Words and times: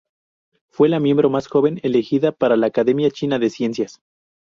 Fue 0.71 0.89
la 0.89 0.99
miembro 0.99 1.29
más 1.29 1.47
joven 1.47 1.79
elegida 1.83 2.31
para 2.31 2.55
la 2.57 2.65
Academia 2.65 3.11
China 3.11 3.37
de 3.37 3.51
Ciencias. 3.51 4.01